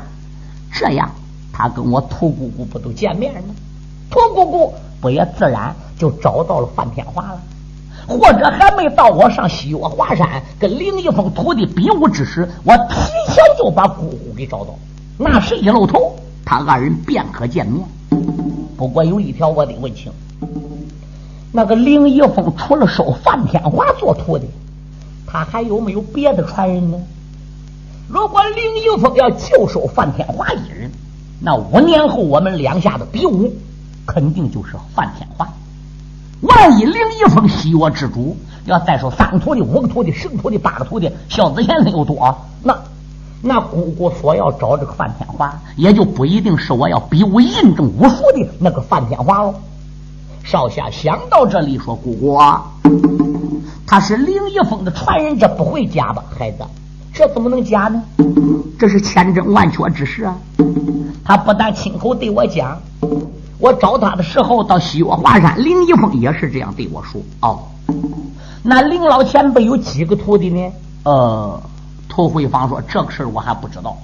[0.73, 1.09] 这样
[1.53, 3.47] 他跟我屠姑姑不都见面了吗？
[4.09, 7.39] 屠姑姑不也自然就找到了范天华了？
[8.07, 12.95] 或者还没到我上西岳华山跟林一峰徒弟比武之时，我提
[13.27, 14.73] 前就把姑姑给找到，
[15.17, 16.15] 那时一露头，
[16.45, 17.83] 他二人便可见面。
[18.77, 20.11] 不过有一条我得问清，
[21.51, 24.45] 那个林一峰除了收范天华做徒弟，
[25.25, 26.97] 他还有没有别的传人呢？
[28.07, 30.89] 如果林一峰要就收范天华一人，
[31.41, 33.51] 那五年后我们两下的比武，
[34.05, 35.45] 肯定就是范天华。
[36.41, 42.77] 万一林一峰西岳之主要再说三个徒弟、五个徒弟、十个徒弟、八个徒弟，孝子贤孙又多，那
[43.41, 49.55] 那姑姑所要找这个范天华，也就不一定是我要比武印证武术的那个范天华喽。
[50.43, 52.39] 少侠想到这里，说：“姑姑，
[53.85, 56.23] 他是林一峰的传人，这不会假吧？
[56.37, 56.63] 孩子，
[57.13, 58.03] 这怎么能假呢？
[58.79, 60.37] 这是千真万确之事啊！
[61.25, 62.79] 他不但亲口对我讲。”
[63.59, 67.21] 我找他的时候，到西岳华山，林一峰也是这样对我说。
[67.41, 67.59] 哦，
[68.63, 70.71] 那林老前辈有几个徒弟呢？
[71.03, 71.61] 呃，
[72.07, 73.97] 涂慧芳说这个事儿我还不知道，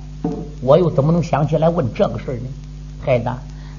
[0.62, 2.48] 我又怎么能想起来问这个事儿呢？
[3.06, 3.30] 孩子，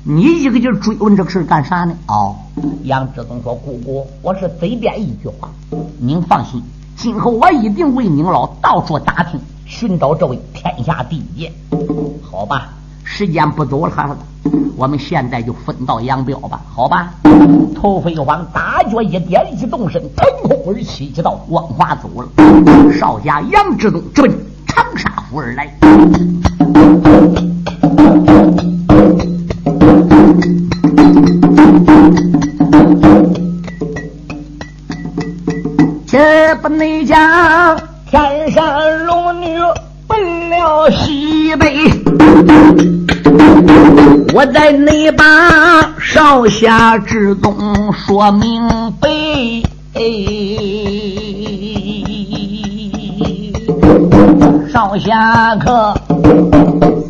[0.04, 1.96] 你一个劲追问这个事儿干啥呢？
[2.06, 2.36] 哦，
[2.82, 5.48] 杨志宗说：“姑姑，我是随便一句话，
[5.98, 6.62] 您放心，
[6.96, 11.50] 今后我一定为您老到处打听，寻找这位天下第一。
[12.22, 14.16] 好吧，时间不早了。
[14.76, 17.14] 我们现在就分道扬镳吧，好吧？
[17.74, 22.28] 头飞黄大脚一点，一动身，腾空而起，就到光华走了。
[22.98, 24.30] 少侠杨志东直奔
[24.66, 25.72] 长沙府而来。
[36.06, 37.18] 且不内讲，
[38.10, 39.58] 天山龙女
[40.06, 42.03] 奔了西北。
[44.52, 48.62] 在内把少侠之东说明
[49.00, 49.08] 白，
[54.70, 55.94] 少侠可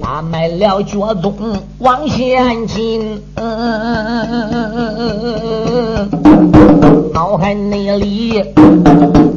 [0.01, 1.35] 撒迈了脚踪
[1.79, 3.21] 往前进，
[7.13, 8.45] 脑海内里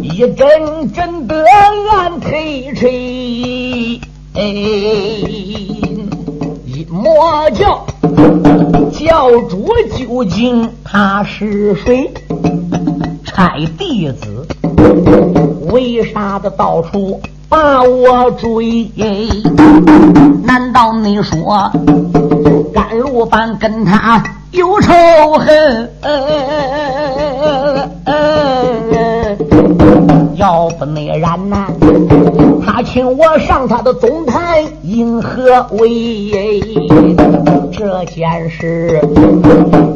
[0.01, 1.43] 一阵阵的
[1.91, 3.99] 暗推吹。
[6.97, 7.86] 魔教
[8.91, 12.12] 教主究竟他是谁？
[13.23, 14.47] 差弟子
[15.71, 18.91] 为啥的到处把我追？
[20.43, 21.71] 难道你说
[22.73, 24.91] 甘露班跟他有仇
[25.38, 25.91] 恨？
[30.38, 31.67] 要不那然呐，
[32.63, 36.62] 他请我上他的总坛，因何为？
[37.71, 39.00] 这件事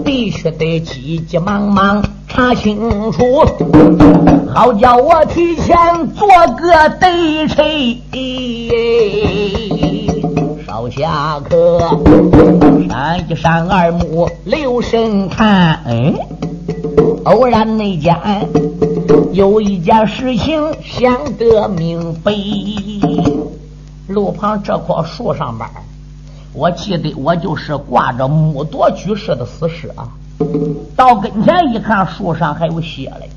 [0.04, 3.46] 必须得急急忙忙查清楚，
[4.54, 5.76] 好叫我提前
[6.16, 6.28] 做
[6.58, 7.64] 个对策。
[10.66, 11.80] 少侠客，
[12.90, 16.16] 闪一闪二目，留神看，嗯，
[17.26, 18.16] 偶然那间。
[19.32, 22.32] 有一件事情想得明白，
[24.08, 25.70] 路旁这棵树上边，
[26.54, 30.10] 我记得我就是挂着木铎居士的死尸啊。
[30.96, 33.30] 到跟前一看，树上还有血嘞。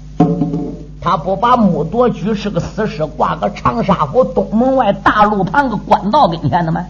[1.00, 6.84] 他不把木铎居士个死尸挂个长沙府东门外大路旁个官道跟前的吗？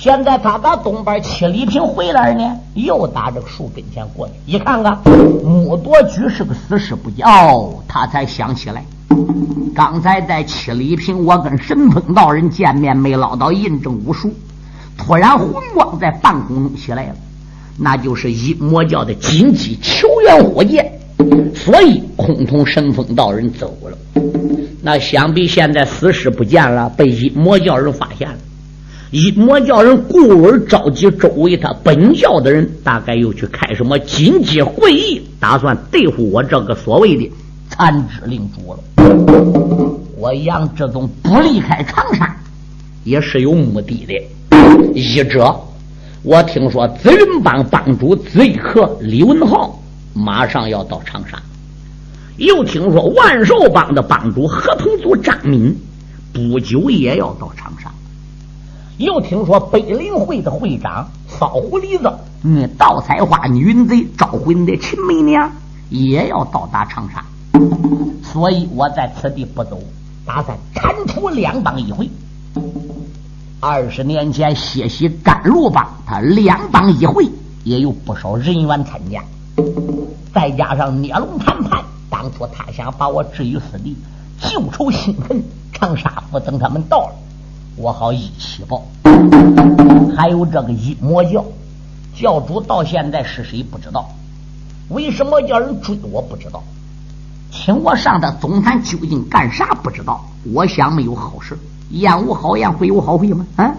[0.00, 4.98] 现在他打东边七里坪回来呢，又打这个树跟前过去，一看看
[5.44, 8.82] 木多居是个死尸不见，哦，他才想起来，
[9.74, 14.32] 刚才在七里坪我跟神风道人见面没捞到印证武术，
[14.96, 17.14] 突然魂光在半空中起来了，
[17.76, 20.90] 那就是一魔教的金鸡求援火箭，
[21.54, 23.98] 所以空同神风道人走了，
[24.80, 28.34] 那想必现在死尸不见了，被一魔教人发现了。
[29.10, 37.28] 一魔教人故而召集周围他本教的人，大概又去开什么紧急会议，打算对付我这个所谓的
[37.68, 38.78] 残肢领主了。
[40.16, 42.36] 我杨志宗不离开长沙，
[43.02, 44.14] 也是有目的的。
[44.94, 45.60] 一者，
[46.22, 49.82] 我听说紫云帮帮主紫玉客李文浩
[50.14, 51.36] 马上要到长沙，
[52.36, 55.76] 又听说万寿帮的帮主何同祖张敏
[56.32, 57.90] 不久也要到长沙。
[59.00, 65.50] 又听说北林会的会长骚狐狸子，嗯，盗采花女云贼招魂的秦媚娘
[65.88, 67.24] 也要到达长沙，
[68.22, 69.80] 所以我在此地不走，
[70.26, 72.10] 打算铲除两帮一回。
[73.58, 77.26] 二十年前血洗甘露帮，他两帮一会
[77.64, 79.24] 也有不少人员参加，
[80.34, 83.96] 再加上聂龙谈判，当初他想把我置于死地，
[84.38, 85.42] 旧仇新恨，
[85.72, 87.14] 长沙府等他们到了。
[87.76, 88.86] 我好一起报，
[90.16, 91.44] 还有这个阴魔教
[92.14, 94.08] 教主到现在是谁不知道？
[94.88, 96.62] 为什么叫人追我不知道？
[97.50, 100.24] 请我上的总坛究竟干啥不知道？
[100.52, 101.56] 我想没有好事，
[101.90, 103.46] 燕无好宴会有好会吗？
[103.56, 103.74] 啊！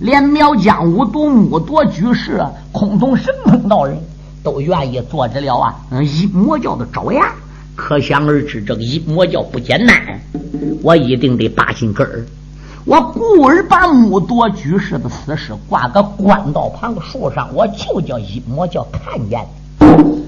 [0.00, 3.98] 连苗疆五都木多居士、空洞神通道人
[4.42, 5.74] 都愿意做着了啊！
[6.02, 7.32] 阴魔教的爪牙，
[7.74, 10.20] 可想而知，这个阴魔教不简单，
[10.82, 12.24] 我一定得拔心根儿。
[12.86, 19.46] 我故而把木多居士的死尸挂个官道旁的树上，我就叫一魔叫看见。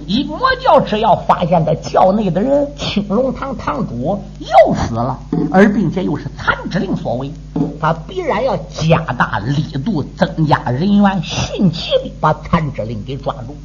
[0.06, 5.18] 一魔教只要发现他教内的人青龙堂堂主又死了，
[5.50, 7.32] 而并且又是残之令所为，
[7.80, 13.56] 他必然要加大力度，增加人员，迅疾的把残之令给抓住。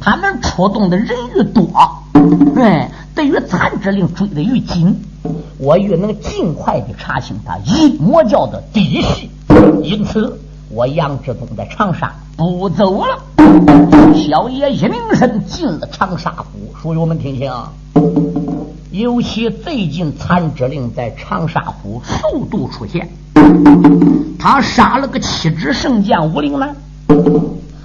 [0.00, 1.66] 他们出动的人越多，
[2.56, 5.02] 哎，对于残之令追得越紧。
[5.58, 9.30] 我越能尽快的查清他一魔教的底细，
[9.82, 13.18] 因此我杨志忠在长沙不走了。
[14.14, 17.52] 小爷一拧身进了长沙府，书友们听清，
[18.90, 23.08] 尤其最近残之令在长沙府速度出现，
[24.38, 26.74] 他杀了个七指圣将武陵南，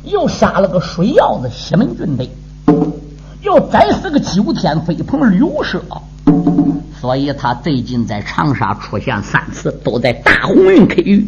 [0.04, 2.28] 又杀了个水妖子西门俊的，
[3.42, 5.82] 又宰死个九天飞鹏刘舍。
[7.00, 11.28] 所以他最近在长沙出现三次，都在大红云 K 域，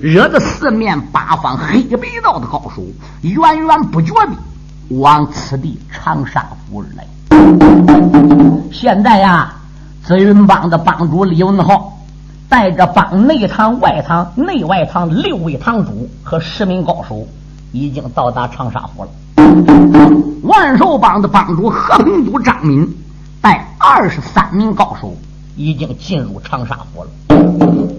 [0.00, 2.82] 惹得四面八方黑白道的高手
[3.20, 4.30] 源源不绝的
[4.96, 7.06] 往此地长沙府而来。
[8.72, 9.54] 现在呀，
[10.02, 11.98] 紫云帮的帮主李文浩
[12.48, 17.28] 带着帮内堂、外堂、内外堂六位堂主和十名高手，
[17.72, 19.10] 已经到达长沙府了。
[20.42, 22.96] 万寿帮的帮主和平都张敏。
[23.46, 25.14] 带二十三名高手
[25.56, 27.10] 已经进入长沙府了。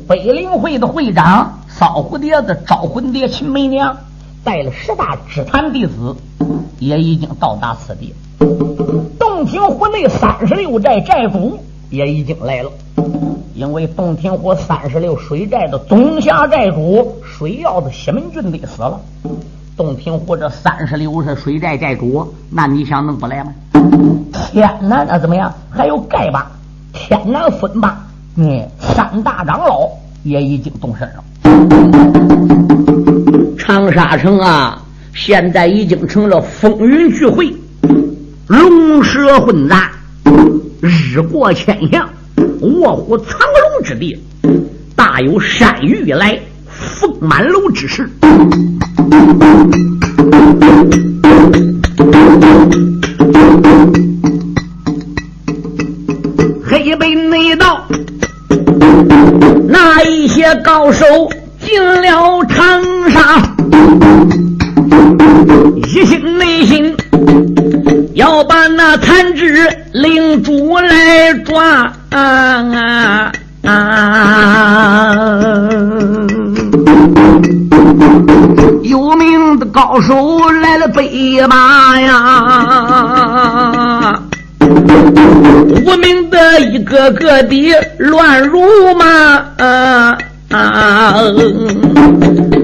[0.06, 3.96] 北陵会的会长骚蝴蝶子招魂蝶秦媚娘
[4.44, 6.18] 带了十大支坛弟子
[6.80, 8.14] 也已经到达此地。
[9.18, 11.58] 洞庭湖内三十六寨寨主
[11.90, 12.70] 也已经来了，
[13.56, 19.00] 因为洞庭湖三十六水寨的总辖寨主水曜子西门俊得死了。
[19.78, 23.54] 洞庭湖这三十六是水寨寨主，那你想能不来吗？
[24.34, 25.54] 天南那怎么样？
[25.70, 26.44] 还有丐帮，
[26.92, 27.96] 天南分帮，
[28.38, 29.88] 嗯，三大长老
[30.24, 31.24] 也已经动身了。
[33.56, 34.82] 长沙城啊，
[35.14, 37.56] 现在已经成了风云聚会，
[38.48, 39.92] 龙蛇混杂，
[40.82, 42.10] 日过千阳，
[42.62, 44.20] 卧虎藏龙之地，
[44.96, 48.10] 大有山雨来凤满楼之势。
[56.66, 57.86] 黑北内道，
[59.68, 61.06] 那一些高手
[61.60, 63.42] 进了长沙，
[65.76, 66.96] 一心内心
[68.14, 72.22] 要把那残肢领主来抓啊
[72.74, 73.32] 啊。
[73.64, 73.78] 啊
[78.84, 82.20] 有名的高手来了北马呀！
[84.60, 88.62] 无名的一个个的乱如
[88.96, 89.46] 麻，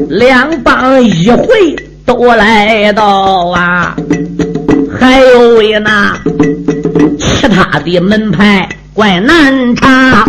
[0.09, 1.75] 两帮一回
[2.05, 3.95] 都来到啊，
[4.99, 6.15] 还有为那
[7.17, 10.25] 其他的门派怪难查，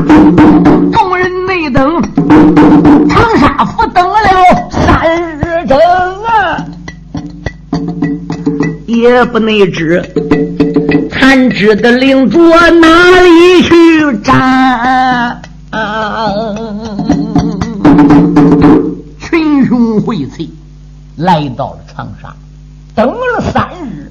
[0.92, 2.02] 众人内等
[9.04, 10.02] 也不内知。
[11.10, 12.38] 残肢的领主
[12.80, 15.42] 哪里去战？
[19.18, 20.48] 群雄荟萃，
[21.16, 22.34] 来到了长沙，
[22.94, 24.10] 等了三日，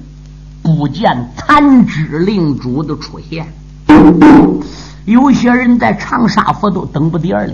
[0.62, 3.52] 不见残肢领主的出现。
[5.06, 7.52] 有些人在长沙府都等不第二了。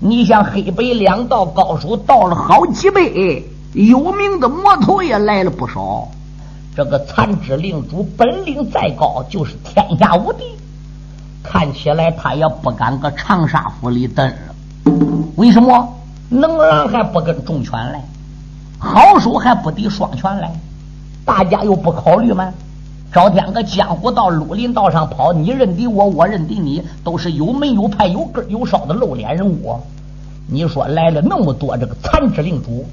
[0.00, 3.44] 你像黑白两道高手到了好几倍，
[3.74, 6.08] 有名的魔头也来了不少。
[6.78, 10.44] 这个残肢领主本领再高，就是天下无敌。
[11.42, 14.92] 看起来他也不敢搁长沙府里等了。
[15.34, 15.92] 为什么？
[16.28, 18.00] 能人还不跟重拳来，
[18.78, 20.52] 好手还不敌双拳来，
[21.24, 22.54] 大家又不考虑吗？
[23.12, 29.80] 赵天个江湖道、绿林道上跑，你认敌我，我认敌你，都是有门有派、有根有梢的露脸人物。
[30.46, 32.86] 你说来了那么多这个残肢领主，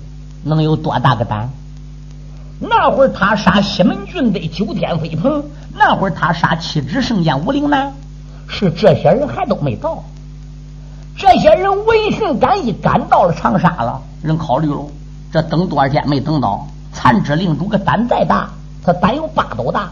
[0.43, 1.47] 能有多大个胆？
[2.59, 5.43] 那会儿他杀西门郡的九天飞鹏，
[5.73, 7.93] 那会儿他杀七指圣剑武陵南，
[8.47, 10.03] 是这些人还都没到。
[11.17, 14.85] 这些人闻讯赶一赶到了长沙了，人考虑了，
[15.31, 16.67] 这等多少天没等到？
[16.93, 18.49] 残肢令主个胆再大，
[18.81, 19.89] 他胆有八斗大。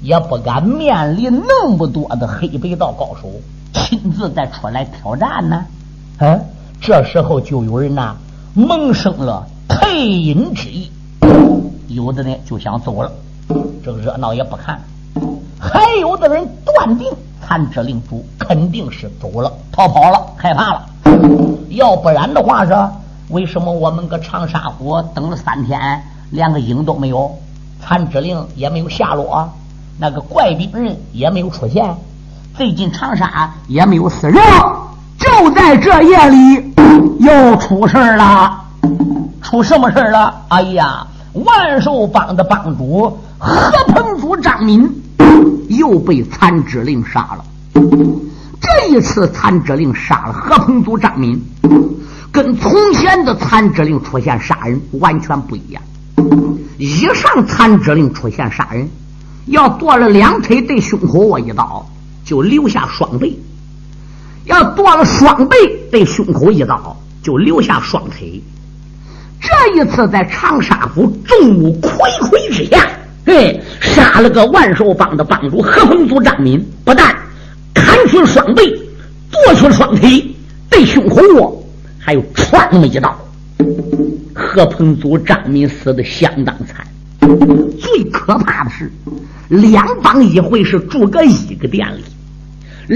[0.00, 3.28] 也不敢面临那么多的黑白道高手
[3.74, 5.64] 亲自再出来挑战呢。
[6.18, 6.40] 嗯，
[6.80, 8.16] 这时候就有人呐
[8.54, 10.90] 萌生了退隐之意，
[11.88, 13.10] 有的呢就想走了，
[13.82, 14.76] 这个热闹也不看；
[15.58, 17.10] 还有的人断定
[17.42, 20.86] 残肢领主肯定是走了，逃跑了，害怕了。
[21.70, 22.74] 要不然的话是，
[23.30, 27.34] 为什么我们搁长沙府等了三天，连个影都没有，
[27.82, 29.50] 残肢令也没有下落？
[29.98, 31.96] 那个怪病人也没有出现，
[32.54, 34.42] 最近长沙也没有死人。
[35.18, 36.74] 就在这夜里，
[37.18, 38.64] 又出事了。
[39.42, 40.42] 出什么事了？
[40.48, 41.06] 哎呀，
[41.44, 45.02] 万寿帮的帮主何鹏祖张敏
[45.68, 47.44] 又被残肢令杀了。
[48.60, 51.40] 这一次残肢令杀了何鹏祖张敏，
[52.32, 55.82] 跟从前的残肢令出现杀人完全不一样。
[56.78, 58.88] 以上残肢令出现杀人。
[59.46, 61.86] 要剁了两腿对胸口我一刀，
[62.22, 63.30] 就留下双背；
[64.44, 65.56] 要剁了双背
[65.90, 68.42] 对胸口一刀，就留下双腿。
[69.40, 71.90] 这一次在长沙府众目睽
[72.22, 72.88] 睽之下，
[73.24, 77.16] 嘿，杀了个万寿帮的帮主何鹏祖张敏，不但
[77.74, 78.74] 砍去双臂，
[79.30, 80.24] 剁去双腿，
[80.68, 81.64] 对胸口我
[81.98, 83.16] 还有穿那么一刀。
[84.34, 86.86] 何鹏祖张敏死的相当惨。
[87.78, 88.90] 最可怕的是。
[89.48, 92.04] 两帮一会是住个一个店里，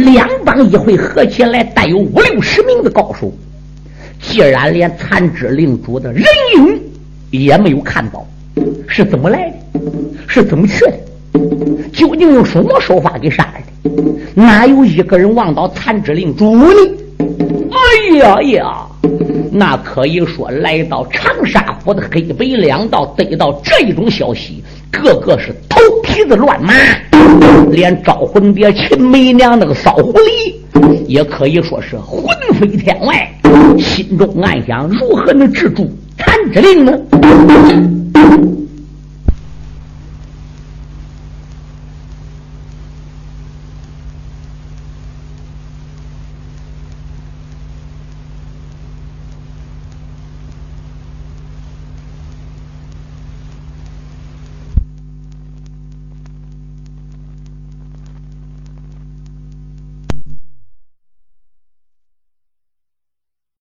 [0.05, 3.33] 两帮一会合起来带有五六十名的高手。
[4.23, 6.23] 既然连残肢领主的人
[6.57, 6.81] 影
[7.31, 8.27] 也没有看到，
[8.89, 9.81] 是怎么来的？
[10.27, 10.99] 是怎么去的？
[11.93, 14.01] 究竟用什么手法给杀来的？
[14.35, 16.75] 哪有一个人望到残肢领主呢？
[17.71, 18.87] 哎呀呀！
[19.51, 24.65] 那可以说来到长沙府的黑白两道得到这一种消息。
[24.91, 26.73] 个个是头皮子乱麻，
[27.71, 30.55] 连招魂蝶秦媚娘那个骚狐狸，
[31.07, 32.27] 也可以说是魂
[32.59, 33.31] 飞天外，
[33.79, 36.93] 心中暗想：如何能制住谭志令呢？